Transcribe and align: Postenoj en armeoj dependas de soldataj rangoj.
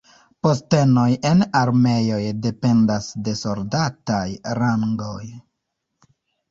Postenoj 0.45 1.11
en 1.31 1.43
armeoj 1.59 2.23
dependas 2.47 3.13
de 3.29 3.37
soldataj 3.45 4.27
rangoj. 4.63 5.25